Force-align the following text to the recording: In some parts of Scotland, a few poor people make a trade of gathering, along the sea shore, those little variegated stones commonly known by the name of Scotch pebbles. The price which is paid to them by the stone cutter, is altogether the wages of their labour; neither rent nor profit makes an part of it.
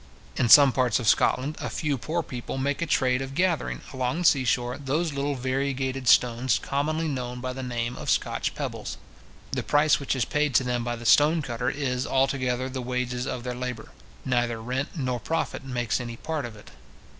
In 0.35 0.49
some 0.49 0.71
parts 0.71 0.97
of 0.97 1.07
Scotland, 1.07 1.57
a 1.61 1.69
few 1.69 1.95
poor 1.95 2.23
people 2.23 2.57
make 2.57 2.81
a 2.81 2.87
trade 2.87 3.21
of 3.21 3.35
gathering, 3.35 3.81
along 3.93 4.17
the 4.17 4.23
sea 4.25 4.45
shore, 4.45 4.79
those 4.79 5.13
little 5.13 5.35
variegated 5.35 6.07
stones 6.07 6.57
commonly 6.57 7.07
known 7.07 7.39
by 7.39 7.53
the 7.53 7.61
name 7.61 7.95
of 7.95 8.09
Scotch 8.09 8.55
pebbles. 8.55 8.97
The 9.51 9.61
price 9.61 9.99
which 9.99 10.15
is 10.15 10.25
paid 10.25 10.55
to 10.55 10.63
them 10.63 10.83
by 10.83 10.95
the 10.95 11.05
stone 11.05 11.43
cutter, 11.43 11.69
is 11.69 12.07
altogether 12.07 12.67
the 12.67 12.81
wages 12.81 13.27
of 13.27 13.43
their 13.43 13.53
labour; 13.53 13.89
neither 14.25 14.59
rent 14.59 14.95
nor 14.97 15.19
profit 15.19 15.63
makes 15.63 15.99
an 15.99 16.17
part 16.17 16.45
of 16.45 16.55
it. 16.55 16.71